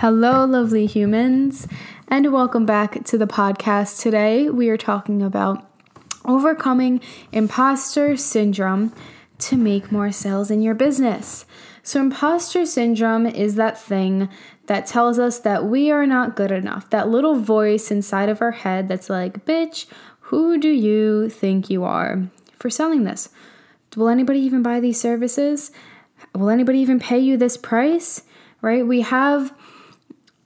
[0.00, 1.68] Hello, lovely humans,
[2.08, 4.00] and welcome back to the podcast.
[4.00, 5.70] Today, we are talking about
[6.24, 8.94] overcoming imposter syndrome
[9.40, 11.44] to make more sales in your business.
[11.82, 14.30] So, imposter syndrome is that thing
[14.68, 16.88] that tells us that we are not good enough.
[16.88, 19.84] That little voice inside of our head that's like, bitch,
[20.20, 22.22] who do you think you are
[22.58, 23.28] for selling this?
[23.94, 25.70] Will anybody even buy these services?
[26.34, 28.22] Will anybody even pay you this price?
[28.62, 28.86] Right?
[28.86, 29.52] We have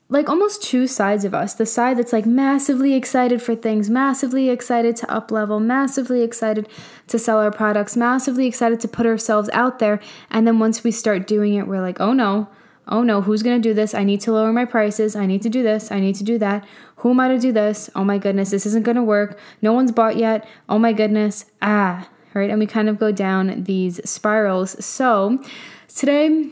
[0.08, 1.54] like almost two sides of us.
[1.54, 6.68] The side that's like massively excited for things massively excited to up level massively excited
[7.08, 10.00] to sell our products massively excited to put ourselves out there.
[10.30, 12.48] And then once we start doing it we're like oh no.
[12.86, 13.94] Oh no who's going to do this?
[13.94, 15.16] I need to lower my prices.
[15.16, 15.90] I need to do this.
[15.90, 16.66] I need to do that.
[16.96, 17.88] Who am i to do this?
[17.94, 19.38] Oh my goodness this isn't going to work.
[19.62, 20.46] No one's bought yet.
[20.68, 21.46] Oh my goodness.
[21.62, 22.50] Ah right?
[22.50, 24.84] And we kind of go down these spirals.
[24.84, 25.42] So
[25.88, 26.50] today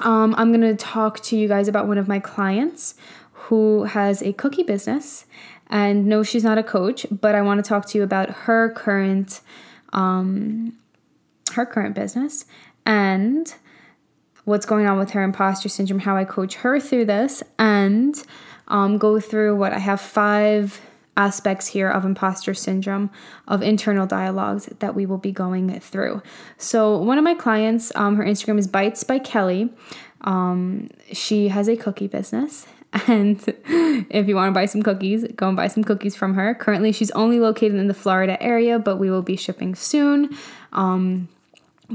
[0.00, 2.94] um, I'm going to talk to you guys about one of my clients
[3.32, 5.26] who has a cookie business.
[5.68, 8.70] And no, she's not a coach, but I want to talk to you about her
[8.70, 9.40] current,
[9.92, 10.76] um,
[11.52, 12.44] her current business
[12.84, 13.54] and
[14.44, 18.20] what's going on with her imposter syndrome, how I coach her through this, and
[18.68, 20.80] um, go through what I have five
[21.20, 23.10] aspects here of imposter syndrome,
[23.46, 26.22] of internal dialogues that we will be going through.
[26.56, 29.70] So, one of my clients, um, her Instagram is Bites by Kelly.
[30.22, 32.66] Um, she has a cookie business.
[33.06, 33.38] And
[34.10, 36.56] if you want to buy some cookies, go and buy some cookies from her.
[36.56, 40.36] Currently, she's only located in the Florida area, but we will be shipping soon.
[40.72, 41.28] Um,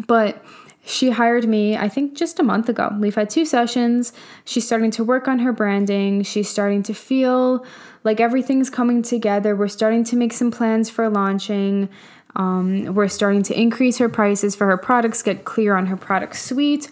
[0.07, 0.41] but
[0.85, 2.95] she hired me, I think, just a month ago.
[2.99, 4.13] We've had two sessions.
[4.45, 6.23] She's starting to work on her branding.
[6.23, 7.65] She's starting to feel
[8.03, 9.55] like everything's coming together.
[9.55, 11.89] We're starting to make some plans for launching.
[12.35, 16.35] Um, we're starting to increase her prices for her products, get clear on her product
[16.35, 16.89] suite,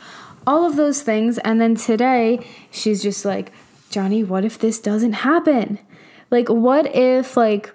[0.48, 1.38] all of those things.
[1.40, 3.52] And then today, she's just like,
[3.90, 5.78] Johnny, what if this doesn't happen?
[6.32, 7.72] Like, what if, like,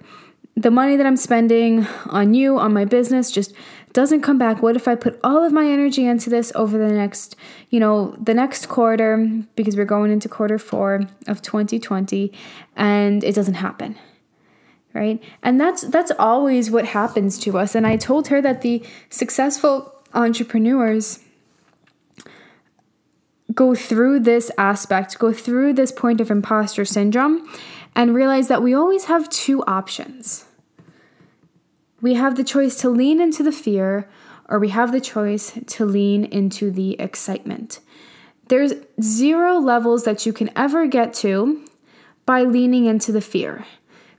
[0.56, 3.52] the money that I'm spending on you, on my business, just
[3.92, 6.92] doesn't come back, what if I put all of my energy into this over the
[6.92, 7.36] next,
[7.70, 9.16] you know, the next quarter,
[9.56, 12.32] because we're going into quarter four of 2020,
[12.76, 13.96] and it doesn't happen?
[14.94, 15.22] Right?
[15.42, 17.74] And that's that's always what happens to us.
[17.74, 21.20] And I told her that the successful entrepreneurs
[23.54, 27.48] go through this aspect, go through this point of imposter syndrome,
[27.94, 30.47] and realize that we always have two options
[32.00, 34.08] we have the choice to lean into the fear
[34.48, 37.80] or we have the choice to lean into the excitement.
[38.48, 41.64] There's zero levels that you can ever get to
[42.24, 43.66] by leaning into the fear.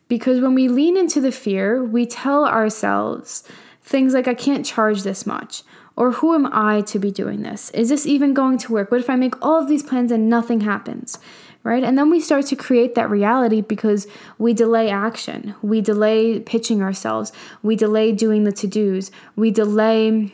[0.08, 3.44] Because when we lean into the fear, we tell ourselves
[3.82, 5.64] things like, I can't charge this much.
[5.96, 7.70] Or who am I to be doing this?
[7.72, 8.90] Is this even going to work?
[8.90, 11.20] What if I make all of these plans and nothing happens?
[11.64, 11.84] Right?
[11.84, 16.82] And then we start to create that reality because we delay action, we delay pitching
[16.82, 17.32] ourselves,
[17.62, 20.32] we delay doing the to dos, we delay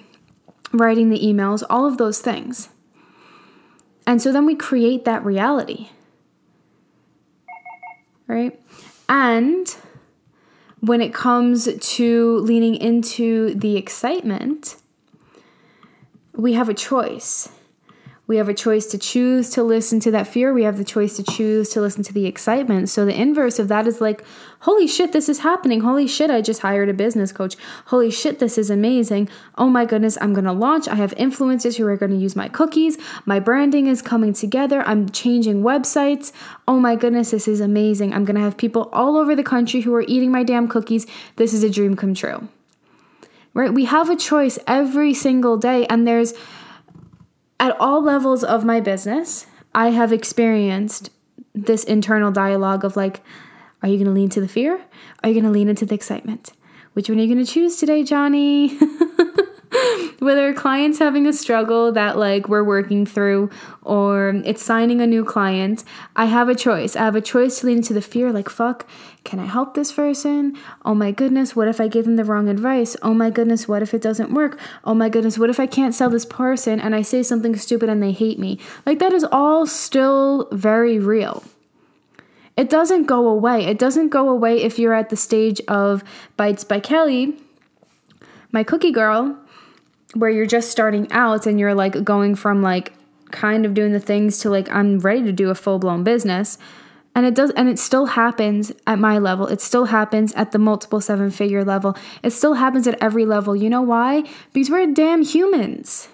[0.71, 2.69] writing the emails, all of those things.
[4.07, 5.89] And so then we create that reality,
[8.27, 8.59] right?
[9.09, 9.75] And
[10.79, 14.75] when it comes to leaning into the excitement,
[16.33, 17.49] we have a choice.
[18.27, 20.51] We have a choice to choose to listen to that fear.
[20.51, 22.89] We have the choice to choose to listen to the excitement.
[22.89, 24.23] So the inverse of that is like,
[24.61, 25.81] holy shit, this is happening.
[25.81, 27.55] Holy shit, I just hired a business coach.
[27.87, 29.29] Holy shit, this is amazing.
[29.59, 30.87] Oh my goodness, I'm going to launch.
[30.87, 32.97] I have influencers who are going to use my cookies.
[33.25, 34.81] My branding is coming together.
[34.81, 36.31] I'm changing websites.
[36.67, 38.11] Oh my goodness, this is amazing.
[38.11, 41.05] I'm going to have people all over the country who are eating my damn cookies.
[41.35, 42.47] This is a dream come true.
[43.53, 43.71] Right?
[43.71, 46.33] We have a choice every single day, and there's
[47.59, 51.09] at all levels of my business, I have experienced
[51.53, 53.21] this internal dialogue of like,
[53.81, 54.81] are you going to lean to the fear?
[55.23, 56.53] Are you going to lean into the excitement?
[56.93, 58.77] Which one are you going to choose today, Johnny?
[60.19, 63.49] whether a client's having a struggle that like we're working through
[63.81, 65.83] or it's signing a new client,
[66.15, 66.95] I have a choice.
[66.95, 68.87] I have a choice to lean into the fear like, fuck,
[69.23, 70.57] can I help this person?
[70.83, 72.95] Oh my goodness, what if I give them the wrong advice?
[73.01, 74.59] Oh my goodness, what if it doesn't work?
[74.83, 77.89] Oh my goodness, what if I can't sell this person and I say something stupid
[77.89, 78.59] and they hate me?
[78.85, 81.43] Like, that is all still very real.
[82.57, 83.65] It doesn't go away.
[83.65, 86.03] It doesn't go away if you're at the stage of
[86.37, 87.37] Bites by Kelly,
[88.51, 89.37] my cookie girl,
[90.15, 92.93] where you're just starting out and you're like going from like
[93.31, 96.57] kind of doing the things to like I'm ready to do a full blown business.
[97.13, 99.47] And it does and it still happens at my level.
[99.47, 101.95] It still happens at the multiple seven figure level.
[102.23, 103.55] It still happens at every level.
[103.55, 104.23] You know why?
[104.53, 106.07] Because we're damn humans.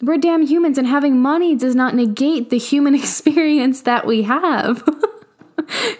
[0.00, 4.88] We're damn humans and having money does not negate the human experience that we have.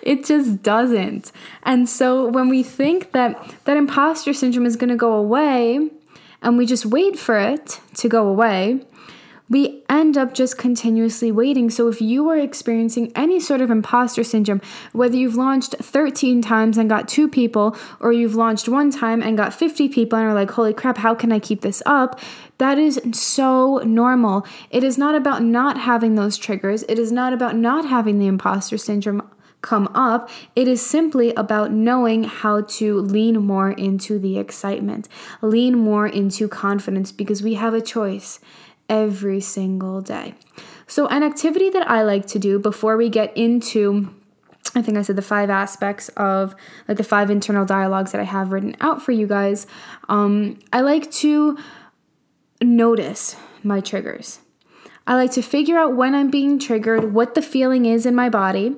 [0.02, 1.32] It just doesn't.
[1.62, 5.90] And so when we think that that imposter syndrome is going to go away
[6.42, 8.80] and we just wait for it to go away
[9.52, 11.68] we end up just continuously waiting.
[11.68, 14.62] So, if you are experiencing any sort of imposter syndrome,
[14.92, 19.36] whether you've launched 13 times and got two people, or you've launched one time and
[19.36, 22.18] got 50 people and are like, holy crap, how can I keep this up?
[22.56, 24.46] That is so normal.
[24.70, 28.28] It is not about not having those triggers, it is not about not having the
[28.28, 29.28] imposter syndrome
[29.62, 30.28] come up.
[30.54, 35.08] It is simply about knowing how to lean more into the excitement,
[35.40, 38.40] lean more into confidence because we have a choice
[38.88, 40.34] every single day.
[40.86, 44.12] So, an activity that I like to do before we get into
[44.74, 46.54] I think I said the five aspects of
[46.88, 49.66] like the five internal dialogues that I have written out for you guys.
[50.08, 51.58] Um, I like to
[52.62, 54.40] notice my triggers.
[55.06, 58.28] I like to figure out when I'm being triggered, what the feeling is in my
[58.28, 58.76] body.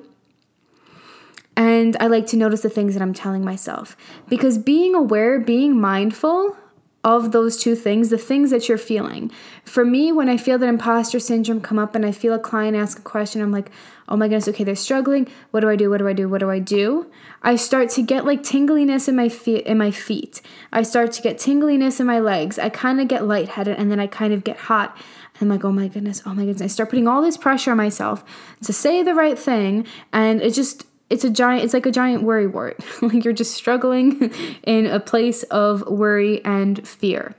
[1.57, 3.95] And I like to notice the things that I'm telling myself.
[4.27, 6.57] Because being aware, being mindful
[7.05, 9.31] of those two things, the things that you're feeling.
[9.63, 12.75] For me, when I feel that imposter syndrome come up and I feel a client
[12.75, 13.69] ask a question, I'm like,
[14.09, 15.27] oh my goodness, okay, they're struggling.
[15.51, 15.91] What do I do?
[15.91, 16.27] What do I do?
[16.27, 17.11] What do I do?
[17.43, 20.41] I start to get like tingliness in my feet in my feet.
[20.73, 22.57] I start to get tingliness in my legs.
[22.57, 24.97] I kind of get lightheaded and then I kind of get hot.
[25.39, 26.61] I'm like, oh my goodness, oh my goodness.
[26.63, 28.23] I start putting all this pressure on myself
[28.63, 32.23] to say the right thing, and it just it's a giant it's like a giant
[32.23, 32.83] worry wart.
[33.01, 37.35] Like you're just struggling in a place of worry and fear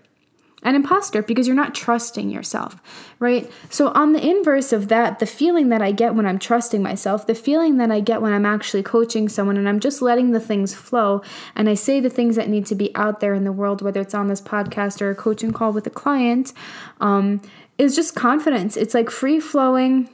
[0.63, 2.81] an imposter because you're not trusting yourself
[3.19, 3.51] right?
[3.71, 7.27] So on the inverse of that the feeling that i get when i'm trusting myself
[7.27, 10.41] the feeling that i get when i'm actually coaching someone and i'm just letting the
[10.41, 11.23] things flow
[11.55, 14.01] and i say the things that need to be out there in the world whether
[14.01, 16.53] it's on this podcast or a coaching call with a client
[17.01, 17.41] um,
[17.79, 18.77] is just confidence.
[18.77, 20.09] It's like free flowing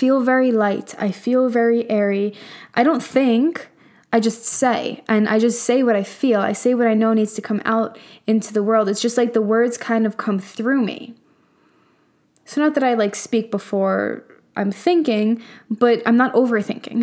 [0.00, 0.94] feel very light.
[0.98, 2.32] I feel very airy.
[2.72, 3.68] I don't think,
[4.14, 5.04] I just say.
[5.06, 6.40] And I just say what I feel.
[6.40, 8.88] I say what I know needs to come out into the world.
[8.88, 11.14] It's just like the words kind of come through me.
[12.46, 14.24] So, not that I like speak before
[14.56, 17.00] I'm thinking, but I'm not overthinking,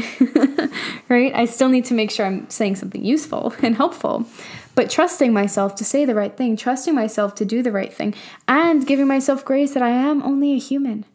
[1.10, 1.32] right?
[1.36, 4.26] I still need to make sure I'm saying something useful and helpful,
[4.74, 8.16] but trusting myself to say the right thing, trusting myself to do the right thing,
[8.48, 11.06] and giving myself grace that I am only a human.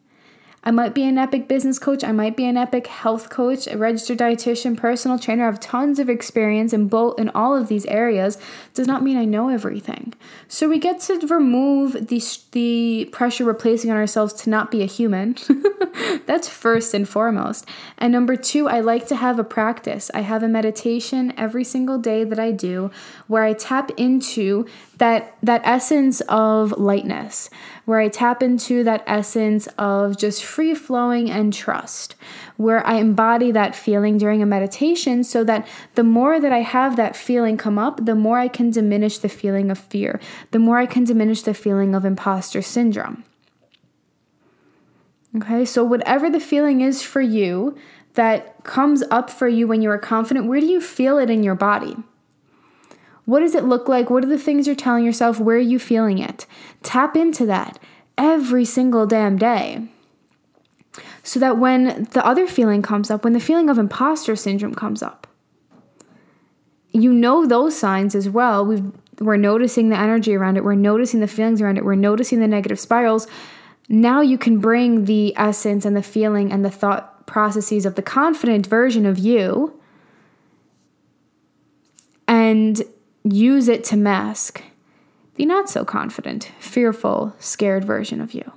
[0.65, 3.77] I might be an epic business coach, I might be an epic health coach, a
[3.77, 5.43] registered dietitian, personal trainer.
[5.43, 8.37] I have tons of experience in both in all of these areas.
[8.73, 10.13] Does not mean I know everything.
[10.47, 12.21] So we get to remove the
[12.51, 15.35] the pressure we're placing on ourselves to not be a human.
[16.25, 17.67] That's first and foremost.
[17.97, 20.09] And number 2, I like to have a practice.
[20.13, 22.89] I have a meditation every single day that I do
[23.27, 24.65] where I tap into
[24.97, 27.49] that that essence of lightness
[27.85, 32.15] where I tap into that essence of just free flowing and trust,
[32.57, 36.95] where I embody that feeling during a meditation so that the more that I have
[36.95, 40.19] that feeling come up, the more I can diminish the feeling of fear,
[40.51, 43.23] the more I can diminish the feeling of imposter syndrome.
[45.35, 47.75] Okay, so whatever the feeling is for you
[48.13, 51.41] that comes up for you when you are confident, where do you feel it in
[51.41, 51.95] your body?
[53.25, 54.09] What does it look like?
[54.09, 55.39] What are the things you're telling yourself?
[55.39, 56.45] Where are you feeling it?
[56.83, 57.79] Tap into that
[58.17, 59.87] every single damn day.
[61.23, 65.01] So that when the other feeling comes up, when the feeling of imposter syndrome comes
[65.01, 65.25] up,
[66.91, 68.65] you know those signs as well.
[68.65, 68.83] we
[69.19, 72.47] we're noticing the energy around it, we're noticing the feelings around it, we're noticing the
[72.47, 73.27] negative spirals.
[73.87, 78.01] Now you can bring the essence and the feeling and the thought processes of the
[78.01, 79.79] confident version of you
[82.27, 82.81] and
[83.23, 84.63] use it to mask
[85.35, 88.51] the not so confident, fearful, scared version of you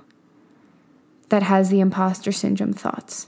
[1.29, 3.27] that has the imposter syndrome thoughts.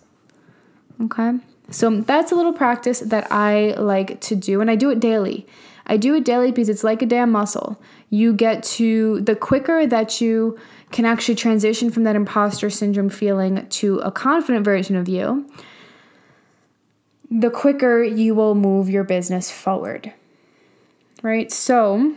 [1.02, 1.34] Okay?
[1.72, 5.46] So that's a little practice that I like to do, and I do it daily.
[5.86, 7.82] I do it daily because it's like a damn muscle.
[8.10, 10.58] You get to, the quicker that you
[10.92, 15.50] can actually transition from that imposter syndrome feeling to a confident version of you,
[17.30, 20.14] the quicker you will move your business forward.
[21.22, 21.52] Right?
[21.52, 22.14] So,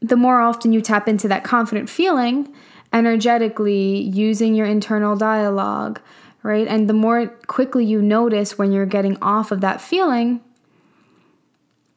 [0.00, 2.52] the more often you tap into that confident feeling,
[2.96, 6.00] energetically using your internal dialogue,
[6.42, 6.66] right?
[6.66, 10.40] And the more quickly you notice when you're getting off of that feeling,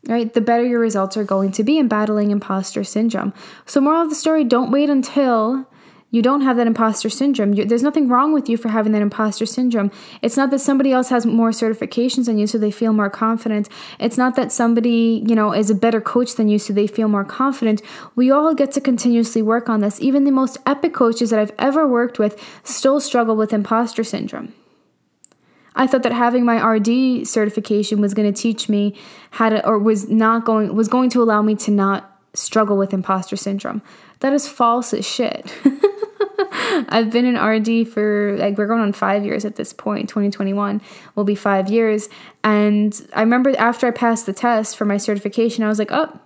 [0.08, 3.34] right, the better your results are going to be in battling imposter syndrome.
[3.65, 5.65] So, moral of the story don't wait until
[6.12, 7.54] you don't have that imposter syndrome.
[7.54, 9.92] You, there's nothing wrong with you for having that imposter syndrome.
[10.24, 13.70] It's not that somebody else has more certifications than you, so they feel more confident.
[14.00, 17.08] It's not that somebody, you know, is a better coach than you, so they feel
[17.08, 17.84] more confident.
[18.16, 20.01] We all get to continuously work on this.
[20.01, 24.54] Even the most epic coaches that I've ever worked with still struggle with imposter syndrome.
[25.75, 28.98] I thought that having my RD certification was going to teach me
[29.32, 32.94] how to, or was not going, was going to allow me to not struggle with
[32.94, 33.84] imposter syndrome.
[34.22, 35.54] That is false as shit.
[36.89, 40.10] I've been in RD for like we're going on five years at this point.
[40.10, 40.81] 2021
[41.15, 42.10] will be five years.
[42.43, 46.19] And I remember after I passed the test for my certification, I was like, oh,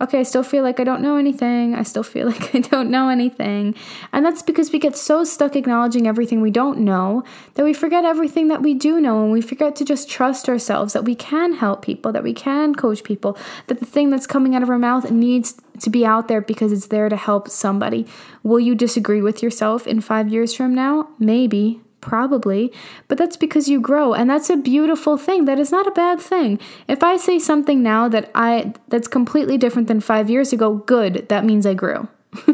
[0.00, 1.74] okay, I still feel like I don't know anything.
[1.74, 3.74] I still feel like I don't know anything.
[4.12, 7.24] And that's because we get so stuck acknowledging everything we don't know
[7.54, 10.92] that we forget everything that we do know and we forget to just trust ourselves
[10.92, 13.38] that we can help people, that we can coach people,
[13.68, 16.72] that the thing that's coming out of our mouth needs to be out there because
[16.72, 18.06] it's there to help somebody.
[18.42, 21.08] Will you disagree with yourself in five years from now?
[21.18, 21.80] Maybe.
[22.02, 22.72] Probably,
[23.08, 25.46] but that's because you grow and that's a beautiful thing.
[25.46, 26.60] That is not a bad thing.
[26.86, 31.28] If I say something now that I that's completely different than 5 years ago, good.
[31.30, 32.06] That means I grew.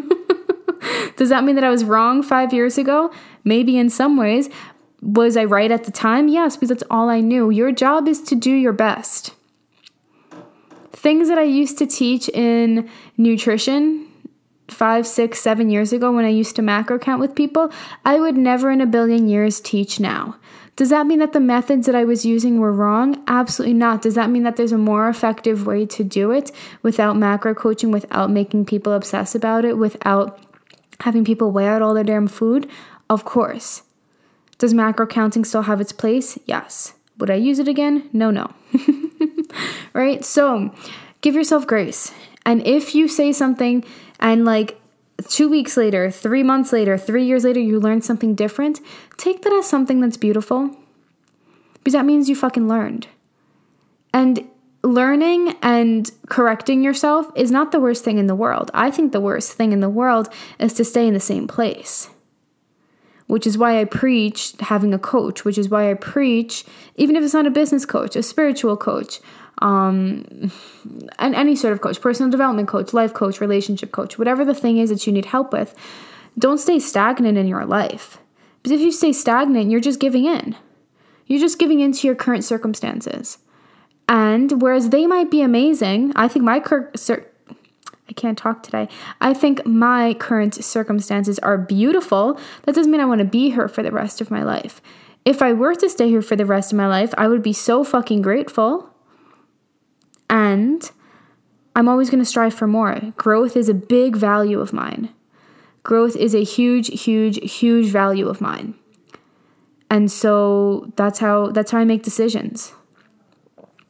[1.17, 3.13] Does that mean that I was wrong 5 years ago?
[3.45, 4.49] Maybe in some ways.
[5.03, 6.29] Was I right at the time?
[6.29, 7.51] Yes, because that's all I knew.
[7.51, 9.35] Your job is to do your best.
[11.03, 14.07] Things that I used to teach in nutrition,
[14.69, 17.73] five, six, seven years ago when I used to macro count with people,
[18.05, 20.37] I would never in a billion years teach now.
[20.77, 23.21] Does that mean that the methods that I was using were wrong?
[23.27, 24.01] Absolutely not.
[24.01, 27.91] Does that mean that there's a more effective way to do it without macro coaching,
[27.91, 30.39] without making people obsess about it, without
[31.01, 32.71] having people weigh out all their damn food?
[33.11, 33.83] Of course.
[34.59, 36.39] Does macro counting still have its place?
[36.47, 36.95] Yes.
[37.19, 38.09] Would I use it again?
[38.13, 38.55] No, no.
[39.93, 40.25] right?
[40.25, 40.75] So
[41.21, 42.13] give yourself grace.
[42.45, 43.85] And if you say something
[44.19, 44.81] and like
[45.29, 48.81] two weeks later, three months later, three years later, you learn something different,
[49.17, 50.77] take that as something that's beautiful
[51.83, 53.09] because that means you fucking learned.
[54.15, 54.49] And
[54.85, 58.71] learning and correcting yourself is not the worst thing in the world.
[58.75, 62.09] I think the worst thing in the world is to stay in the same place.
[63.27, 66.65] Which is why I preach having a coach, which is why I preach,
[66.97, 69.21] even if it's not a business coach, a spiritual coach,
[69.59, 70.51] um,
[71.19, 74.79] and any sort of coach, personal development coach, life coach, relationship coach, whatever the thing
[74.79, 75.75] is that you need help with,
[76.39, 78.19] don't stay stagnant in your life.
[78.63, 80.57] Because if you stay stagnant, you're just giving in.
[81.27, 83.39] You're just giving in to your current circumstances.
[84.09, 87.27] And whereas they might be amazing, I think my current cir-
[88.09, 88.89] I can't talk today.
[89.21, 92.39] I think my current circumstances are beautiful.
[92.65, 94.83] That doesn't mean I want to be here for the rest of my life.
[95.25, 97.53] If I were to stay here for the rest of my life, I would be
[97.53, 98.92] so fucking grateful.
[100.33, 100.91] And
[101.77, 103.13] I'm always going to strive for more.
[103.19, 105.11] Growth is a big value of mine.
[105.83, 108.75] Growth is a huge, huge, huge value of mine.
[109.91, 112.73] And so that's how that's how I make decisions.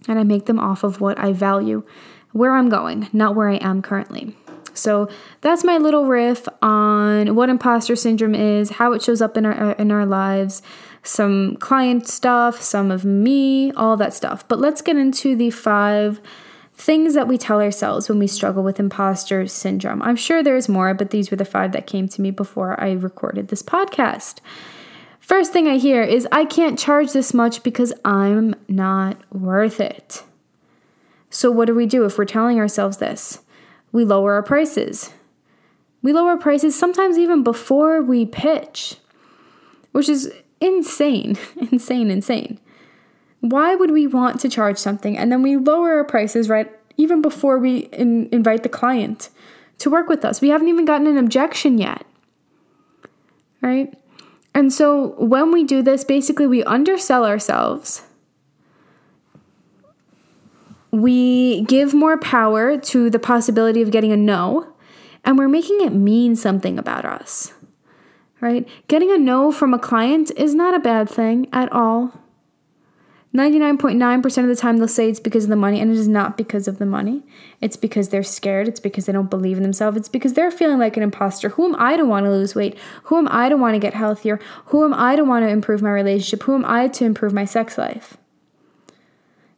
[0.08, 1.84] And I make them off of what I value,
[2.32, 4.36] where I'm going, not where I am currently.
[4.74, 5.08] So
[5.42, 9.72] that's my little riff on what imposter syndrome is, how it shows up in our
[9.72, 10.60] in our lives,
[11.02, 14.46] some client stuff, some of me, all that stuff.
[14.46, 16.20] But let's get into the five
[16.74, 20.02] things that we tell ourselves when we struggle with imposter syndrome.
[20.02, 22.92] I'm sure there's more, but these were the five that came to me before I
[22.92, 24.38] recorded this podcast.
[25.20, 30.24] First thing I hear is I can't charge this much because I'm not worth it.
[31.30, 33.40] So, what do we do if we're telling ourselves this?
[33.92, 35.10] We lower our prices.
[36.02, 38.96] We lower prices sometimes even before we pitch,
[39.92, 40.32] which is
[40.62, 41.36] insane,
[41.70, 42.58] insane, insane.
[43.40, 47.20] Why would we want to charge something and then we lower our prices right even
[47.20, 49.30] before we in, invite the client
[49.78, 50.40] to work with us?
[50.40, 52.06] We haven't even gotten an objection yet.
[53.60, 53.94] Right?
[54.54, 58.02] And so when we do this, basically we undersell ourselves.
[60.90, 64.74] We give more power to the possibility of getting a no,
[65.24, 67.54] and we're making it mean something about us
[68.42, 68.68] right?
[68.88, 72.12] Getting a no from a client is not a bad thing at all.
[73.34, 76.36] 99.9% of the time they'll say it's because of the money, and it is not
[76.36, 77.22] because of the money.
[77.62, 78.68] It's because they're scared.
[78.68, 79.96] It's because they don't believe in themselves.
[79.96, 81.48] It's because they're feeling like an imposter.
[81.48, 82.76] Who am I to want to lose weight?
[83.04, 84.38] Who am I to want to get healthier?
[84.66, 86.42] Who am I to want to improve my relationship?
[86.42, 88.18] Who am I to improve my sex life?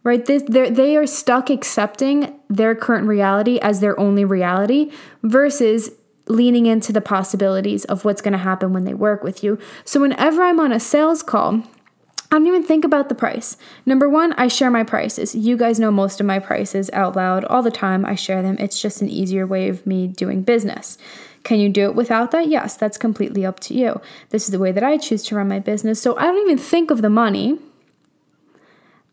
[0.05, 0.25] Right?
[0.25, 4.93] They are stuck accepting their current reality as their only reality
[5.25, 5.91] versus
[6.27, 9.59] leaning into the possibilities of what's going to happen when they work with you.
[9.85, 11.63] So, whenever I'm on a sales call,
[12.31, 13.57] I don't even think about the price.
[13.87, 15.35] Number one, I share my prices.
[15.35, 18.05] You guys know most of my prices out loud all the time.
[18.05, 18.57] I share them.
[18.59, 20.99] It's just an easier way of me doing business.
[21.45, 22.49] Can you do it without that?
[22.49, 24.01] Yes, that's completely up to you.
[24.31, 26.03] This is the way that I choose to run my business.
[26.03, 27.59] So I don't even think of the money.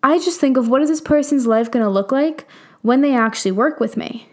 [0.02, 2.48] I just think of what is this person's life going to look like
[2.82, 4.28] when they actually work with me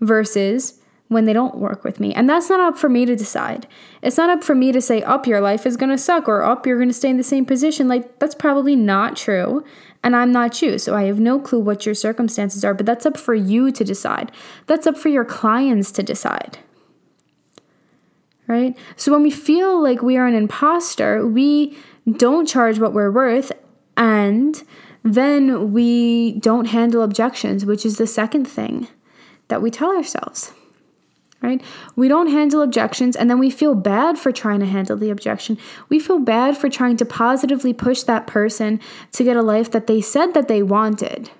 [0.00, 0.77] versus
[1.08, 2.12] when they don't work with me.
[2.14, 3.66] And that's not up for me to decide.
[4.02, 6.42] It's not up for me to say, up, your life is going to suck, or
[6.42, 7.88] up, you're going to stay in the same position.
[7.88, 9.64] Like, that's probably not true.
[10.04, 10.78] And I'm not you.
[10.78, 13.84] So I have no clue what your circumstances are, but that's up for you to
[13.84, 14.30] decide.
[14.66, 16.58] That's up for your clients to decide.
[18.46, 18.76] Right?
[18.96, 21.76] So when we feel like we are an imposter, we
[22.16, 23.52] don't charge what we're worth,
[23.96, 24.62] and
[25.02, 28.88] then we don't handle objections, which is the second thing
[29.48, 30.52] that we tell ourselves
[31.40, 31.62] right?
[31.96, 35.58] We don't handle objections and then we feel bad for trying to handle the objection.
[35.88, 38.80] We feel bad for trying to positively push that person
[39.12, 41.30] to get a life that they said that they wanted.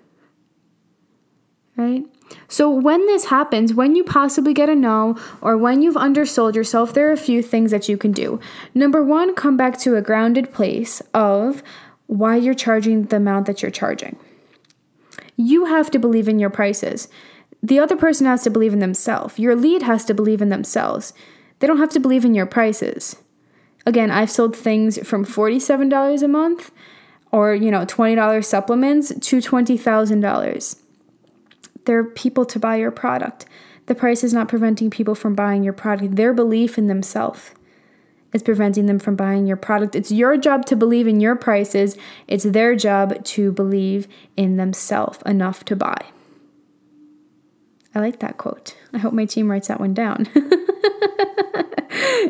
[1.76, 2.04] Right?
[2.46, 6.92] So, when this happens, when you possibly get a no, or when you've undersold yourself,
[6.92, 8.38] there are a few things that you can do.
[8.74, 11.62] Number one, come back to a grounded place of
[12.06, 14.18] why you're charging the amount that you're charging.
[15.36, 17.08] You have to believe in your prices
[17.62, 19.38] the other person has to believe in themselves.
[19.38, 21.12] Your lead has to believe in themselves.
[21.58, 23.16] They don't have to believe in your prices.
[23.84, 26.70] Again, I've sold things from $47 a month
[27.32, 30.76] or, you know, $20 supplements to $20,000.
[31.84, 33.46] There are people to buy your product.
[33.86, 36.16] The price is not preventing people from buying your product.
[36.16, 37.52] Their belief in themselves
[38.32, 39.96] is preventing them from buying your product.
[39.96, 41.96] It's your job to believe in your prices.
[42.26, 46.04] It's their job to believe in themselves enough to buy.
[47.98, 48.76] I like that quote.
[48.92, 50.28] I hope my team writes that one down.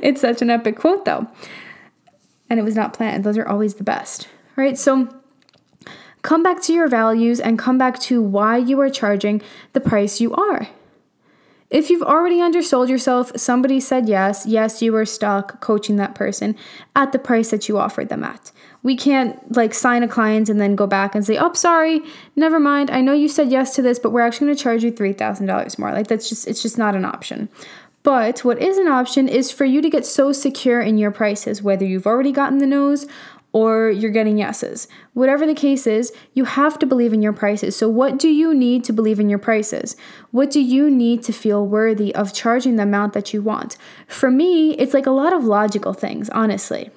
[0.03, 1.27] it's such an epic quote, though.
[2.49, 3.23] And it was not planned.
[3.23, 4.79] Those are always the best, right?
[4.79, 5.15] So
[6.23, 9.43] come back to your values and come back to why you are charging
[9.75, 10.69] the price you are.
[11.69, 16.57] If you've already undersold yourself, somebody said yes, yes, you were stuck coaching that person
[16.97, 18.53] at the price that you offered them at.
[18.89, 22.01] We can't like sign a client and then go back and say, "Oh, sorry,
[22.37, 22.91] never mind.
[22.91, 25.79] I know you said yes to this, but we're actually going to charge you $3,000
[25.79, 27.51] more." Like that's just it's just not an option.
[28.03, 31.61] But what is an option is for you to get so secure in your prices,
[31.61, 33.07] whether you've already gotten the nose
[33.53, 34.89] or you're getting yeses.
[35.13, 37.77] Whatever the case is, you have to believe in your prices.
[37.77, 39.97] So, what do you need to believe in your prices?
[40.31, 43.77] What do you need to feel worthy of charging the amount that you want?
[44.07, 46.91] For me, it's like a lot of logical things, honestly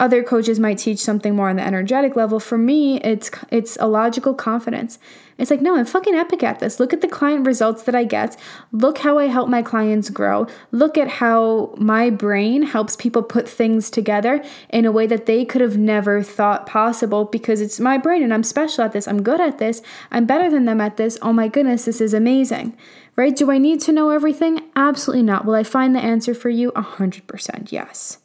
[0.00, 2.40] other coaches might teach something more on the energetic level.
[2.40, 4.98] For me, it's it's a logical confidence.
[5.36, 6.78] It's like, no, I'm fucking epic at this.
[6.78, 8.36] Look at the client results that I get.
[8.72, 10.46] Look how I help my clients grow.
[10.70, 15.46] Look at how my brain helps people put things together in a way that they
[15.46, 19.08] could have never thought possible because it's my brain and I'm special at this.
[19.08, 19.80] I'm good at this.
[20.10, 21.18] I'm better than them at this.
[21.22, 22.76] Oh my goodness, this is amazing.
[23.16, 23.34] Right?
[23.34, 24.70] Do I need to know everything?
[24.76, 25.44] Absolutely not.
[25.44, 26.72] Will I find the answer for you?
[26.72, 28.19] 100% yes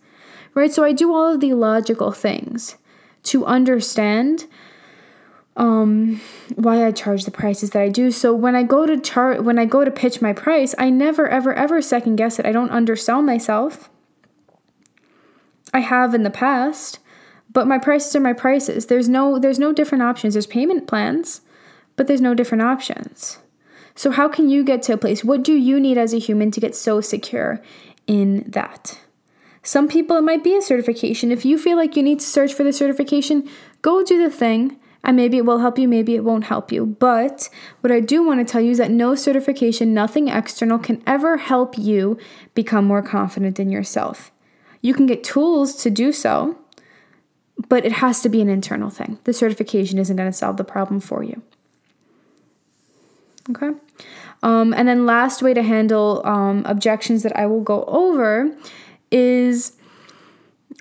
[0.56, 0.74] right?
[0.74, 2.78] So I do all of the logical things
[3.24, 4.48] to understand
[5.58, 6.20] um
[6.56, 8.12] why I charge the prices that I do.
[8.12, 11.30] So when I go to chart when I go to pitch my price, I never
[11.30, 12.46] ever ever second guess it.
[12.46, 13.90] I don't undersell myself.
[15.74, 17.00] I have in the past,
[17.52, 18.88] but my prices are my prices.
[18.88, 20.34] There's no there's no different options.
[20.34, 21.42] There's payment plans,
[21.96, 23.40] but there's no different options.
[23.96, 25.24] So how can you get to a place?
[25.24, 27.62] What do you need as a human to get so secure
[28.08, 29.00] in that?
[29.66, 31.32] Some people, it might be a certification.
[31.32, 33.50] If you feel like you need to search for the certification,
[33.82, 36.86] go do the thing and maybe it will help you, maybe it won't help you.
[36.86, 37.50] But
[37.82, 41.38] what I do want to tell you is that no certification, nothing external can ever
[41.38, 42.20] help you
[42.54, 44.32] become more confident in yourself.
[44.82, 46.60] You can get tools to do so,
[47.68, 49.18] but it has to be an internal thing.
[49.24, 51.42] The certification isn't going to solve the problem for you.
[53.50, 53.72] Okay?
[54.44, 58.56] Um, and then, last way to handle um, objections that I will go over
[59.16, 59.78] is,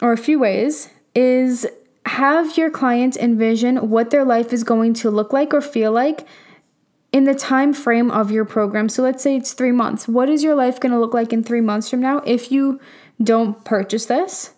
[0.03, 1.66] or a few ways, is
[2.07, 6.27] have your client envision what their life is going to look like or feel like
[7.12, 8.88] in the time frame of your program.
[8.88, 10.09] So let's say it's 3 months.
[10.09, 12.81] What is your life going to look like in 3 months from now if you
[13.23, 14.53] don't purchase this?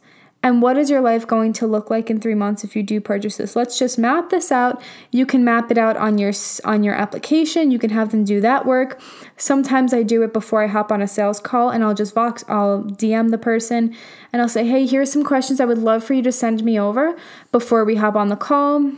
[0.46, 3.00] And what is your life going to look like in 3 months if you do
[3.00, 3.56] purchase this?
[3.56, 4.80] Let's just map this out.
[5.11, 6.32] You can map it out on your
[6.62, 7.72] on your application.
[7.72, 9.00] You can have them do that work.
[9.37, 12.44] Sometimes I do it before I hop on a sales call and I'll just vox
[12.46, 13.92] I'll DM the person
[14.32, 16.78] and I'll say, "Hey, here's some questions I would love for you to send me
[16.78, 17.16] over
[17.50, 18.92] before we hop on the call."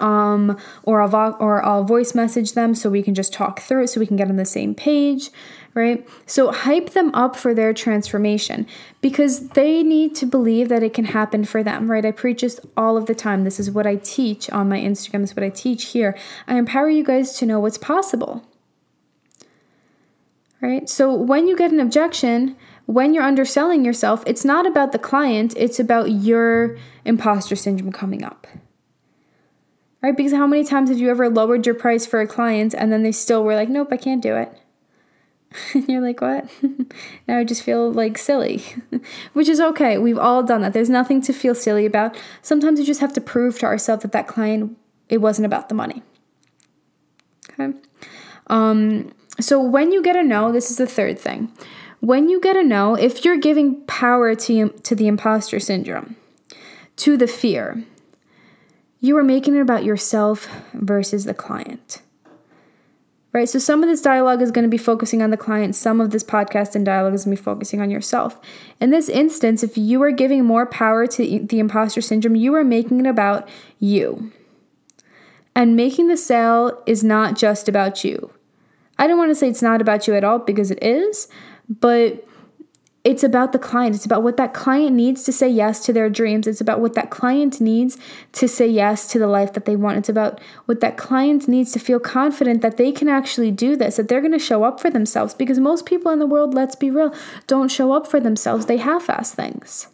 [0.00, 3.84] um, or I'll vo- or I'll voice message them so we can just talk through
[3.84, 5.30] it so we can get on the same page,
[5.74, 6.06] right?
[6.26, 8.66] So hype them up for their transformation
[9.00, 12.04] because they need to believe that it can happen for them, right?
[12.04, 13.44] I preach this all of the time.
[13.44, 15.20] This is what I teach on my Instagram.
[15.20, 16.16] This is what I teach here.
[16.46, 18.46] I empower you guys to know what's possible.
[20.60, 20.88] Right?
[20.88, 22.56] So when you get an objection,
[22.86, 28.22] when you're underselling yourself, it's not about the client, it's about your imposter syndrome coming
[28.22, 28.46] up
[30.02, 30.16] right?
[30.16, 33.02] Because how many times have you ever lowered your price for a client and then
[33.02, 34.61] they still were like, nope, I can't do it?
[35.74, 36.48] And you're like, what?
[37.28, 38.64] now I just feel like silly,
[39.32, 39.98] which is okay.
[39.98, 40.72] We've all done that.
[40.72, 42.16] There's nothing to feel silly about.
[42.42, 44.76] Sometimes we just have to prove to ourselves that that client,
[45.08, 46.02] it wasn't about the money.
[47.50, 47.76] Okay.
[48.48, 51.52] Um, so when you get a no, this is the third thing.
[52.00, 56.16] When you get a no, if you're giving power to, to the imposter syndrome,
[56.96, 57.84] to the fear,
[59.00, 62.02] you are making it about yourself versus the client.
[63.32, 63.48] Right?
[63.48, 66.10] So some of this dialogue is going to be focusing on the client, some of
[66.10, 68.38] this podcast and dialogue is going to be focusing on yourself.
[68.78, 72.64] In this instance, if you are giving more power to the imposter syndrome, you are
[72.64, 74.30] making it about you.
[75.54, 78.30] And making the sale is not just about you.
[78.98, 81.28] I don't want to say it's not about you at all because it is,
[81.68, 82.26] but
[83.04, 83.96] it's about the client.
[83.96, 86.46] It's about what that client needs to say yes to their dreams.
[86.46, 87.98] It's about what that client needs
[88.32, 89.98] to say yes to the life that they want.
[89.98, 93.96] It's about what that client needs to feel confident that they can actually do this,
[93.96, 95.34] that they're going to show up for themselves.
[95.34, 97.12] Because most people in the world, let's be real,
[97.48, 98.66] don't show up for themselves.
[98.66, 99.88] They half ass things.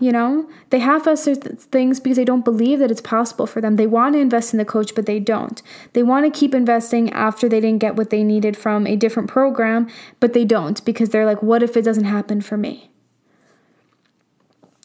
[0.00, 3.76] You know, they half ass things because they don't believe that it's possible for them.
[3.76, 5.60] They want to invest in the coach, but they don't.
[5.92, 9.28] They want to keep investing after they didn't get what they needed from a different
[9.28, 12.90] program, but they don't because they're like, what if it doesn't happen for me?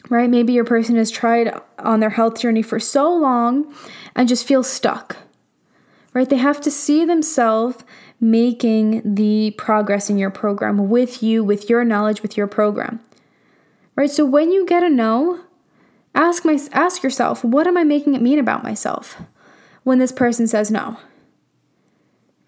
[0.09, 0.29] Right?
[0.29, 3.73] Maybe your person has tried on their health journey for so long
[4.17, 5.15] and just feels stuck.
[6.13, 6.29] Right?
[6.29, 7.85] They have to see themselves
[8.19, 12.99] making the progress in your program with you, with your knowledge, with your program.
[13.95, 14.09] Right?
[14.09, 15.41] So when you get a no,
[16.13, 19.21] ask my ask yourself, what am I making it mean about myself
[19.83, 20.97] when this person says no?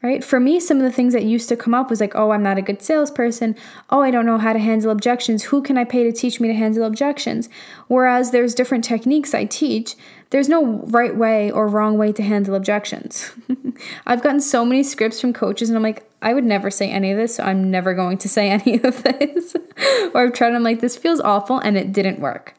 [0.04, 0.24] Right?
[0.24, 2.44] For me, some of the things that used to come up was like, oh, I'm
[2.44, 3.56] not a good salesperson.
[3.90, 5.46] Oh, I don't know how to handle objections.
[5.46, 7.50] Who can I pay to teach me to handle objections?
[7.88, 9.96] Whereas there's different techniques I teach.
[10.30, 13.32] There's no right way or wrong way to handle objections.
[14.06, 17.12] I've gotten so many scripts from coaches, and I'm like, I would never say any
[17.12, 19.56] of this, so I'm never going to say any of this.
[20.14, 22.54] or I've tried, I'm like, this feels awful, and it didn't work.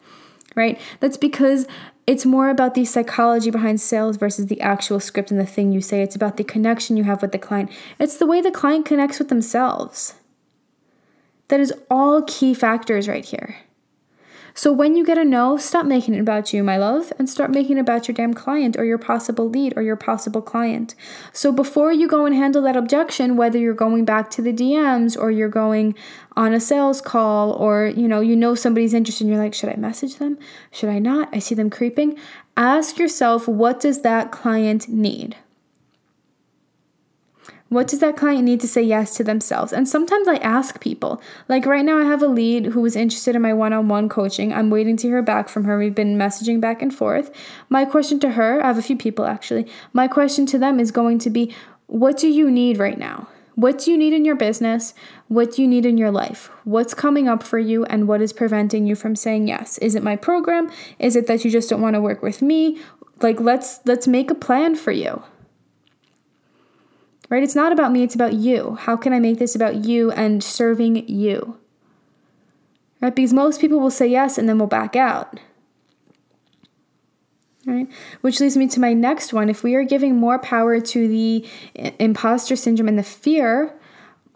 [0.55, 0.81] Right?
[1.01, 1.67] That's because
[2.07, 5.81] it's more about the psychology behind sales versus the actual script and the thing you
[5.81, 6.03] say.
[6.03, 7.71] It's about the connection you have with the client.
[7.99, 10.15] It's the way the client connects with themselves.
[11.49, 13.57] That is all key factors right here.
[14.59, 17.53] So when you get a no, stop making it about you, my love, and start
[17.53, 20.97] making it about your damn client or your possible lead or your possible client.
[21.33, 25.17] So before you go and handle that objection, whether you're going back to the DMs
[25.17, 25.95] or you're going
[26.37, 29.71] on a sales call or you know, you know somebody's interested and you're like, should
[29.71, 30.37] I message them?
[30.73, 31.29] Should I not?
[31.33, 32.19] I see them creeping.
[32.57, 35.37] Ask yourself, what does that client need?
[37.71, 39.75] What does that client need to say yes to themselves?
[39.75, 43.37] And sometimes I ask people, like right now, I have a lead who was interested
[43.37, 44.55] in my one on one coaching.
[44.55, 45.79] I'm waiting to hear back from her.
[45.79, 47.31] We've been messaging back and forth.
[47.69, 49.67] My question to her, I have a few people actually.
[49.93, 51.55] My question to them is going to be,
[51.89, 53.29] What do you need right now?
[53.55, 54.95] What do you need in your business?
[55.27, 56.51] What do you need in your life?
[56.65, 59.77] What's coming up for you and what is preventing you from saying yes?
[59.79, 60.71] Is it my program?
[60.99, 62.81] Is it that you just don't want to work with me?
[63.21, 65.23] Like let's let's make a plan for you
[67.29, 67.43] right?
[67.43, 68.77] It's not about me, it's about you.
[68.81, 71.59] How can I make this about you and serving you?
[73.01, 73.15] Right?
[73.15, 75.39] Because most people will say yes and then will back out.
[77.67, 77.87] Right?
[78.23, 79.51] Which leads me to my next one.
[79.51, 81.47] If we are giving more power to the
[81.99, 83.78] imposter syndrome and the fear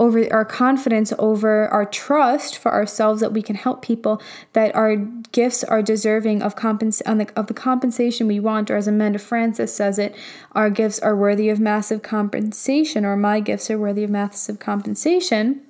[0.03, 4.21] over our confidence, over our trust for ourselves that we can help people,
[4.53, 8.89] that our gifts are deserving of, compens- the, of the compensation we want, or as
[8.89, 10.13] Amanda Frances says it,
[10.57, 15.61] our gifts are worthy of massive compensation, or my gifts are worthy of massive compensation.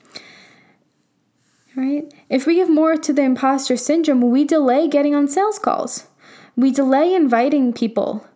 [1.77, 2.11] Right?
[2.31, 6.07] If we give more to the imposter syndrome, we delay getting on sales calls.
[6.57, 8.27] We delay inviting people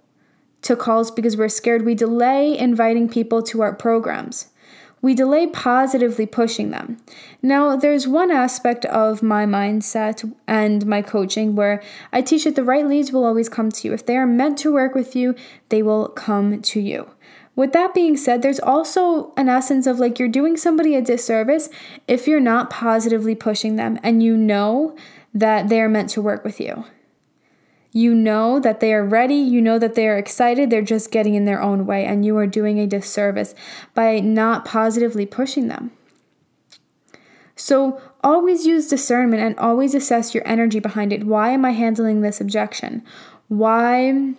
[0.61, 1.87] to calls because we're scared.
[1.87, 4.49] We delay inviting people to our programs
[5.07, 6.97] we delay positively pushing them.
[7.41, 11.81] Now, there's one aspect of my mindset and my coaching where
[12.13, 13.95] I teach that the right leads will always come to you.
[13.95, 15.37] If they are meant to work with you,
[15.69, 17.09] they will come to you.
[17.55, 21.69] With that being said, there's also an essence of like you're doing somebody a disservice
[22.09, 24.97] if you're not positively pushing them and you know
[25.33, 26.85] that they're meant to work with you.
[27.97, 31.35] You know that they are ready, you know that they are excited, they're just getting
[31.35, 33.55] in their own way, and you are doing a disservice
[33.95, 35.93] by not positively pushing them.
[37.55, 41.25] So, always use discernment and always assess your energy behind it.
[41.25, 43.03] Why am I handling this objection?
[43.49, 44.35] Why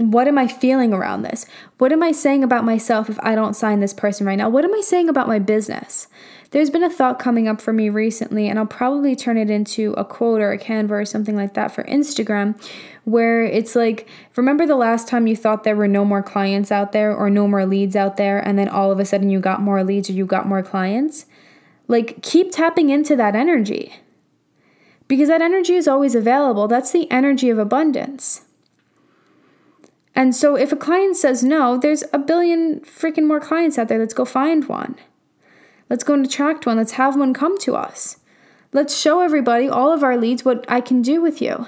[0.00, 1.44] what am I feeling around this?
[1.76, 4.48] What am I saying about myself if I don't sign this person right now?
[4.48, 6.08] What am I saying about my business?
[6.52, 9.92] There's been a thought coming up for me recently, and I'll probably turn it into
[9.92, 12.60] a quote or a Canva or something like that for Instagram,
[13.04, 16.90] where it's like, remember the last time you thought there were no more clients out
[16.90, 19.60] there or no more leads out there, and then all of a sudden you got
[19.60, 21.26] more leads or you got more clients?
[21.86, 23.94] Like, keep tapping into that energy
[25.06, 26.66] because that energy is always available.
[26.68, 28.42] That's the energy of abundance.
[30.14, 33.98] And so if a client says no, there's a billion freaking more clients out there.
[33.98, 34.96] Let's go find one.
[35.88, 36.76] Let's go and attract one.
[36.76, 38.18] Let's have one come to us.
[38.72, 41.66] Let's show everybody, all of our leads, what I can do with you.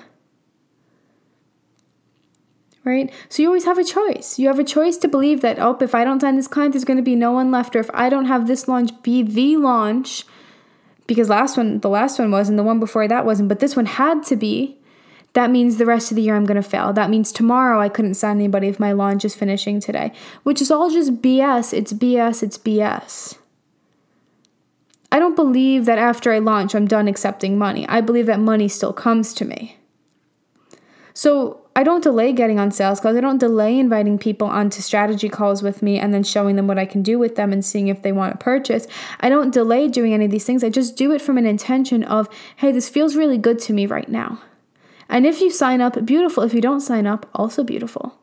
[2.84, 3.12] Right?
[3.28, 4.38] So you always have a choice.
[4.38, 6.84] You have a choice to believe that, oh, if I don't sign this client, there's
[6.84, 7.76] going to be no one left.
[7.76, 10.24] Or if I don't have this launch be the launch,
[11.06, 13.76] because last one, the last one was, and the one before that wasn't, but this
[13.76, 14.78] one had to be
[15.34, 16.92] that means the rest of the year I'm going to fail.
[16.92, 20.70] That means tomorrow I couldn't sign anybody if my launch is finishing today, which is
[20.70, 21.72] all just BS.
[21.72, 22.42] It's BS.
[22.42, 23.38] It's BS.
[25.10, 27.86] I don't believe that after I launch, I'm done accepting money.
[27.88, 29.76] I believe that money still comes to me.
[31.14, 33.16] So I don't delay getting on sales calls.
[33.16, 36.78] I don't delay inviting people onto strategy calls with me and then showing them what
[36.78, 38.86] I can do with them and seeing if they want to purchase.
[39.20, 40.64] I don't delay doing any of these things.
[40.64, 43.86] I just do it from an intention of, hey, this feels really good to me
[43.86, 44.40] right now.
[45.12, 46.42] And if you sign up, beautiful.
[46.42, 48.18] If you don't sign up, also beautiful.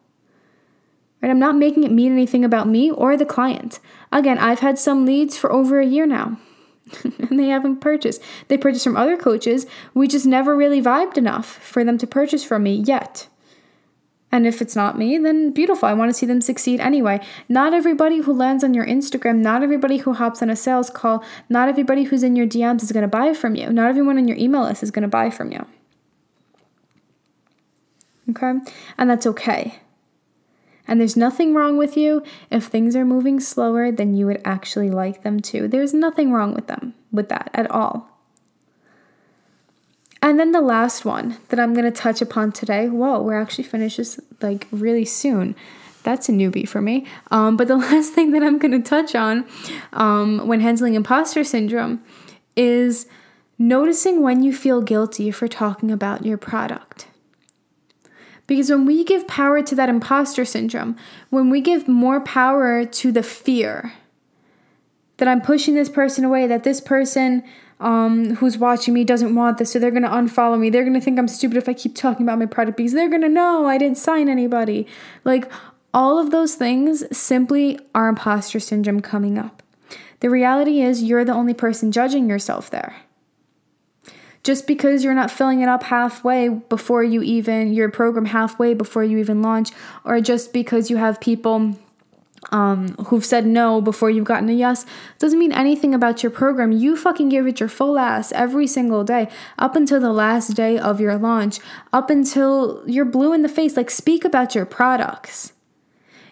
[1.21, 1.29] Right?
[1.29, 3.79] I'm not making it mean anything about me or the client.
[4.11, 6.39] Again, I've had some leads for over a year now.
[7.03, 8.23] and they haven't purchased.
[8.47, 9.67] They purchased from other coaches.
[9.93, 13.27] We just never really vibed enough for them to purchase from me yet.
[14.31, 15.87] And if it's not me, then beautiful.
[15.87, 17.19] I want to see them succeed anyway.
[17.47, 21.23] Not everybody who lands on your Instagram, not everybody who hops on a sales call,
[21.49, 23.71] not everybody who's in your DMs is going to buy from you.
[23.71, 25.67] Not everyone on your email list is going to buy from you.
[28.29, 28.59] Okay?
[28.97, 29.79] And that's okay.
[30.87, 34.89] And there's nothing wrong with you if things are moving slower than you would actually
[34.89, 35.67] like them to.
[35.67, 38.09] There's nothing wrong with them, with that at all.
[40.21, 42.89] And then the last one that I'm going to touch upon today.
[42.89, 45.55] Whoa, we're actually finished this like really soon.
[46.03, 47.05] That's a newbie for me.
[47.29, 49.45] Um, but the last thing that I'm going to touch on
[49.93, 52.03] um, when handling imposter syndrome
[52.55, 53.05] is
[53.59, 57.08] noticing when you feel guilty for talking about your product.
[58.49, 60.95] Because when we give power to that imposter syndrome,
[61.29, 63.93] when we give more power to the fear
[65.17, 67.43] that I'm pushing this person away, that this person
[67.79, 70.71] um, who's watching me doesn't want this, so they're gonna unfollow me.
[70.71, 73.29] They're gonna think I'm stupid if I keep talking about my product because they're gonna
[73.29, 74.87] know I didn't sign anybody.
[75.23, 75.49] Like
[75.93, 79.61] all of those things simply are imposter syndrome coming up.
[80.21, 82.95] The reality is, you're the only person judging yourself there
[84.43, 89.03] just because you're not filling it up halfway before you even your program halfway before
[89.03, 89.71] you even launch
[90.03, 91.75] or just because you have people
[92.51, 94.85] um, who've said no before you've gotten a yes
[95.17, 96.71] doesn't mean anything about your program.
[96.71, 100.77] You fucking give it your full ass every single day up until the last day
[100.77, 101.59] of your launch,
[101.91, 103.75] up until you're blue in the face.
[103.75, 105.53] Like, speak about your products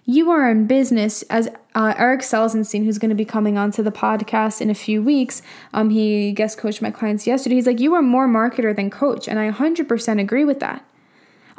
[0.07, 3.91] you are in business as uh, Eric Selzenstein, who's going to be coming onto the
[3.91, 5.41] podcast in a few weeks.
[5.73, 7.55] Um, he guest coached my clients yesterday.
[7.55, 10.83] He's like, you are more marketer than coach, and I 100% agree with that.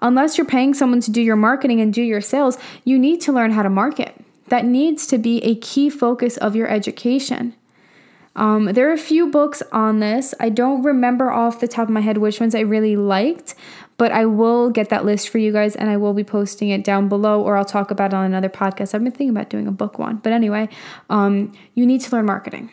[0.01, 3.33] Unless you're paying someone to do your marketing and do your sales, you need to
[3.33, 4.15] learn how to market.
[4.47, 7.55] That needs to be a key focus of your education.
[8.35, 10.33] Um, there are a few books on this.
[10.41, 13.55] I don't remember off the top of my head which ones I really liked,
[13.99, 16.85] but I will get that list for you guys and I will be posting it
[16.85, 18.95] down below or I'll talk about it on another podcast.
[18.95, 20.19] I've been thinking about doing a book one.
[20.19, 20.69] But anyway,
[21.11, 22.71] um, you need to learn marketing.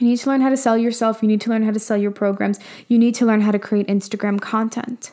[0.00, 1.22] You need to learn how to sell yourself.
[1.22, 2.58] You need to learn how to sell your programs.
[2.88, 5.12] You need to learn how to create Instagram content.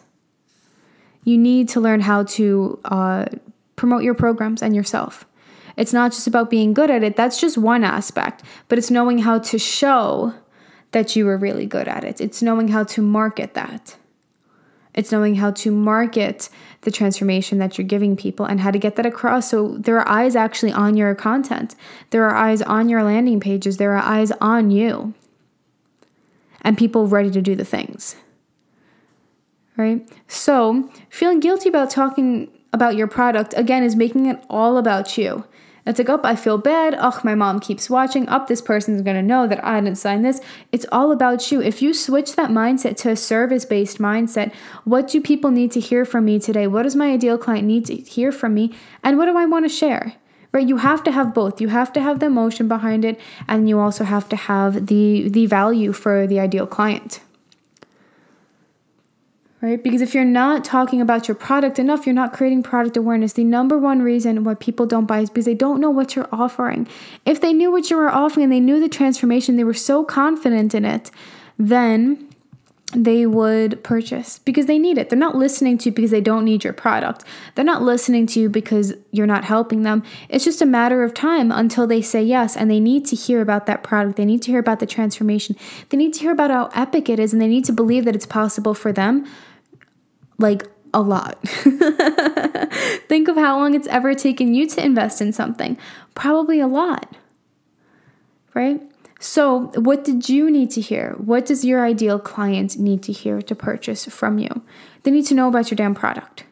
[1.25, 3.25] You need to learn how to uh,
[3.75, 5.25] promote your programs and yourself.
[5.75, 9.19] It's not just about being good at it, that's just one aspect, but it's knowing
[9.19, 10.33] how to show
[10.91, 12.19] that you are really good at it.
[12.19, 13.95] It's knowing how to market that.
[14.99, 16.49] It's knowing how to market
[16.81, 19.49] the transformation that you're giving people and how to get that across.
[19.49, 21.73] So there are eyes actually on your content,
[22.09, 25.13] there are eyes on your landing pages, there are eyes on you,
[26.63, 28.17] and people ready to do the things.
[29.77, 30.05] Right?
[30.27, 35.45] So, feeling guilty about talking about your product again is making it all about you.
[35.89, 36.95] It's like, oh, I feel bad.
[36.99, 38.29] Oh, my mom keeps watching.
[38.29, 40.39] Up, oh, this person's gonna know that I didn't sign this.
[40.71, 41.63] It's all about you.
[41.63, 45.79] If you switch that mindset to a service based mindset, what do people need to
[45.79, 46.67] hear from me today?
[46.67, 48.71] What does my ideal client need to hear from me?
[49.03, 50.13] And what do I wanna share?
[50.51, 50.67] Right?
[50.67, 51.59] You have to have both.
[51.59, 55.27] You have to have the emotion behind it, and you also have to have the
[55.27, 57.19] the value for the ideal client
[59.61, 59.83] right?
[59.83, 63.33] Because if you're not talking about your product enough, you're not creating product awareness.
[63.33, 66.29] The number one reason why people don't buy is because they don't know what you're
[66.31, 66.87] offering.
[67.25, 70.03] If they knew what you were offering and they knew the transformation, they were so
[70.03, 71.11] confident in it,
[71.57, 72.25] then
[72.93, 75.09] they would purchase because they need it.
[75.09, 77.23] They're not listening to you because they don't need your product.
[77.53, 80.01] They're not listening to you because you're not helping them.
[80.27, 83.41] It's just a matter of time until they say yes and they need to hear
[83.41, 84.17] about that product.
[84.17, 85.55] They need to hear about the transformation.
[85.89, 88.15] They need to hear about how epic it is and they need to believe that
[88.15, 89.27] it's possible for them
[90.39, 91.37] like a lot.
[93.07, 95.77] Think of how long it's ever taken you to invest in something.
[96.15, 97.15] Probably a lot.
[98.55, 98.81] Right?
[99.19, 101.13] So, what did you need to hear?
[101.17, 104.63] What does your ideal client need to hear to purchase from you?
[105.03, 106.45] They need to know about your damn product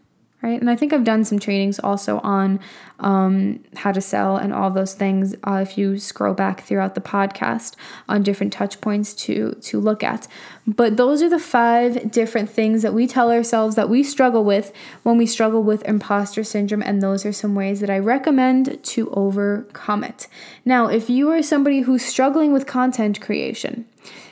[0.47, 0.61] right?
[0.61, 2.61] And I think I've done some trainings also on
[3.01, 5.35] um, how to sell and all those things.
[5.45, 7.75] Uh, if you scroll back throughout the podcast
[8.07, 10.27] on different touch points to to look at,
[10.65, 14.71] but those are the five different things that we tell ourselves that we struggle with
[15.03, 19.09] when we struggle with imposter syndrome, and those are some ways that I recommend to
[19.11, 20.27] overcome it.
[20.63, 23.85] Now, if you are somebody who's struggling with content creation.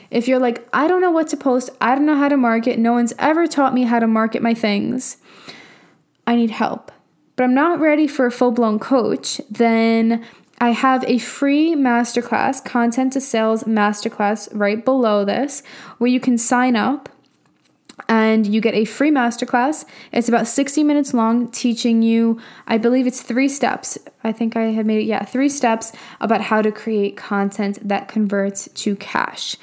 [0.08, 2.78] If you're like, I don't know what to post, I don't know how to market,
[2.78, 5.16] no one's ever taught me how to market my things,
[6.26, 6.90] I need help,
[7.36, 10.24] but I'm not ready for a full blown coach, then
[10.58, 15.62] I have a free masterclass, content to sales masterclass right below this,
[15.98, 17.10] where you can sign up
[18.08, 19.84] and you get a free masterclass.
[20.12, 23.98] It's about 60 minutes long, teaching you, I believe it's three steps.
[24.24, 28.08] I think I had made it, yeah, three steps about how to create content that
[28.08, 29.56] converts to cash.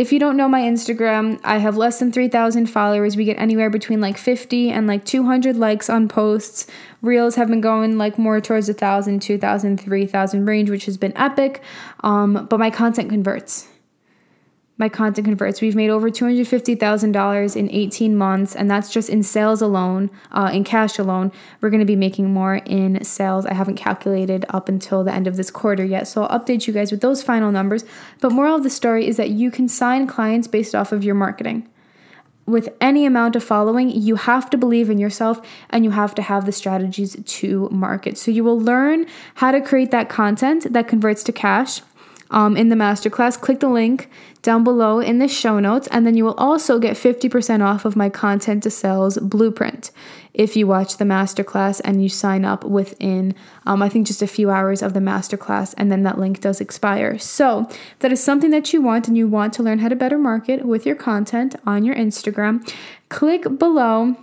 [0.00, 3.18] If you don't know my Instagram, I have less than 3,000 followers.
[3.18, 6.66] We get anywhere between like 50 and like 200 likes on posts.
[7.02, 11.14] Reels have been going like more towards a 1,000, 2,000, 3,000 range, which has been
[11.18, 11.62] epic.
[12.02, 13.68] Um, but my content converts
[14.80, 15.60] my content converts.
[15.60, 20.64] We've made over $250,000 in 18 months, and that's just in sales alone, uh, in
[20.64, 21.30] cash alone.
[21.60, 23.44] We're going to be making more in sales.
[23.44, 26.72] I haven't calculated up until the end of this quarter yet, so I'll update you
[26.72, 27.84] guys with those final numbers.
[28.20, 31.14] But moral of the story is that you can sign clients based off of your
[31.14, 31.68] marketing.
[32.46, 36.22] With any amount of following, you have to believe in yourself and you have to
[36.22, 38.16] have the strategies to market.
[38.16, 41.82] So, you will learn how to create that content that converts to cash
[42.30, 43.40] um, in the masterclass.
[43.40, 44.08] Click the link
[44.42, 47.96] down below in the show notes, and then you will also get 50% off of
[47.96, 49.90] my content to sales blueprint
[50.32, 53.34] if you watch the masterclass and you sign up within,
[53.66, 56.60] um, I think, just a few hours of the masterclass, and then that link does
[56.60, 57.18] expire.
[57.18, 60.18] So, that is something that you want, and you want to learn how to better
[60.18, 62.66] market with your content on your Instagram.
[63.08, 64.16] Click below.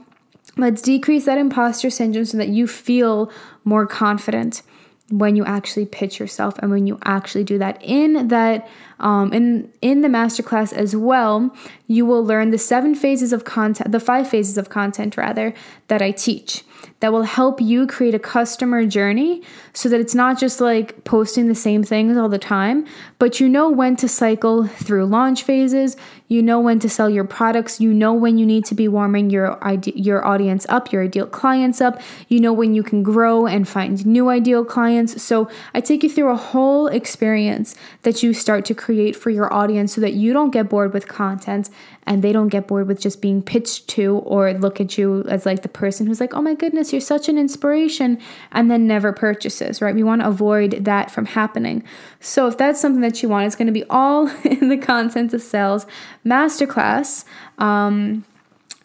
[0.56, 3.32] Let's decrease that imposter syndrome so that you feel
[3.64, 4.64] more confident
[5.10, 7.82] when you actually pitch yourself and when you actually do that.
[7.82, 8.67] In that
[9.00, 11.56] um, in in the masterclass as well
[11.88, 15.54] you will learn the seven phases of content the five phases of content rather
[15.88, 16.63] that i teach
[17.00, 19.42] that will help you create a customer journey
[19.74, 22.86] so that it's not just like posting the same things all the time,
[23.20, 25.96] but you know when to cycle through launch phases,
[26.28, 29.30] you know when to sell your products, you know when you need to be warming
[29.30, 33.46] your ide- your audience up, your ideal clients up, you know when you can grow
[33.46, 35.22] and find new ideal clients.
[35.22, 39.54] So, I take you through a whole experience that you start to create for your
[39.54, 41.70] audience so that you don't get bored with content
[42.08, 45.46] and they don't get bored with just being pitched to or look at you as
[45.46, 48.17] like the person who's like, "Oh my goodness, you're such an inspiration,"
[48.52, 49.93] and then never purchases, right?
[49.93, 51.84] We want to avoid that from happening.
[52.20, 55.34] So if that's something that you want, it's going to be all in the content
[55.34, 55.86] of sales
[56.26, 57.26] masterclass.
[57.58, 58.24] Um,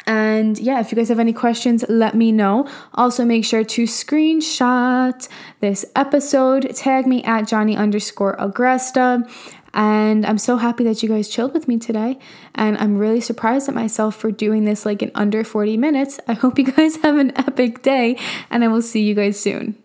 [0.06, 2.68] and yeah, if you guys have any questions, let me know.
[2.94, 5.28] Also, make sure to screenshot
[5.60, 9.28] this episode, tag me at Johnny underscore Agresta.
[9.74, 12.18] And I'm so happy that you guys chilled with me today.
[12.54, 16.20] And I'm really surprised at myself for doing this like in under 40 minutes.
[16.28, 18.18] I hope you guys have an epic day,
[18.50, 19.81] and I will see you guys soon.